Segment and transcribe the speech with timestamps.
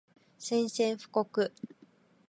[0.39, 1.51] 宣戦布告